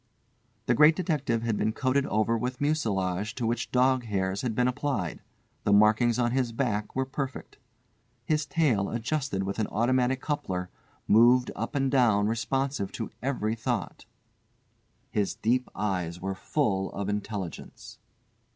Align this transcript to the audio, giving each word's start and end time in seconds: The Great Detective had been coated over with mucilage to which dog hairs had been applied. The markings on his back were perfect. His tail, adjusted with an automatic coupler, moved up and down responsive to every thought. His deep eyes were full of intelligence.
The 0.65 0.73
Great 0.73 0.95
Detective 0.95 1.43
had 1.43 1.57
been 1.57 1.73
coated 1.73 2.07
over 2.07 2.35
with 2.35 2.59
mucilage 2.59 3.35
to 3.35 3.45
which 3.45 3.69
dog 3.71 4.05
hairs 4.05 4.41
had 4.41 4.55
been 4.55 4.67
applied. 4.67 5.21
The 5.63 5.71
markings 5.73 6.17
on 6.17 6.31
his 6.31 6.51
back 6.51 6.95
were 6.95 7.05
perfect. 7.05 7.59
His 8.25 8.47
tail, 8.47 8.89
adjusted 8.89 9.43
with 9.43 9.59
an 9.59 9.67
automatic 9.67 10.19
coupler, 10.19 10.71
moved 11.07 11.51
up 11.55 11.75
and 11.75 11.91
down 11.91 12.25
responsive 12.25 12.91
to 12.93 13.11
every 13.21 13.53
thought. 13.53 14.05
His 15.11 15.35
deep 15.35 15.69
eyes 15.75 16.19
were 16.19 16.33
full 16.33 16.91
of 16.93 17.07
intelligence. 17.07 17.99